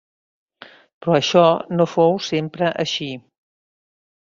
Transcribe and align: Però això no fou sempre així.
Però 1.01 1.13
això 1.19 1.45
no 1.75 1.89
fou 1.93 2.19
sempre 2.31 2.75
així. 2.87 3.15